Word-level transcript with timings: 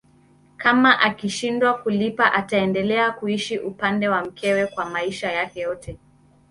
Kama 0.57 0.97
akishindwa 0.99 1.73
kulipa 1.73 2.33
ataendelea 2.33 3.11
kuishi 3.11 3.59
upande 3.59 4.09
wa 4.09 4.21
mkewe 4.25 4.67
kwa 4.67 4.85
maisha 4.89 5.31
yake 5.31 5.59
yote 5.59 5.97